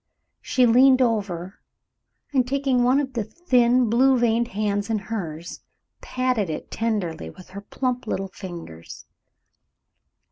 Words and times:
She 0.41 0.65
leaned 0.65 0.99
over, 0.99 1.59
and 2.33 2.47
taking 2.47 2.81
one 2.83 2.99
of 2.99 3.13
the 3.13 3.23
thin, 3.23 3.87
blue 3.87 4.17
veined 4.17 4.47
hands 4.47 4.89
in 4.89 4.97
hers, 4.97 5.59
patted 6.01 6.49
it 6.49 6.71
tenderly 6.71 7.29
with 7.29 7.49
her 7.49 7.61
plump 7.61 8.07
little 8.07 8.29
fingers. 8.29 9.05